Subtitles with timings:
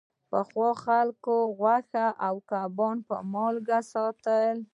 [0.29, 4.57] پخوا خلکو غوښه او کبان په مالګه ساتل.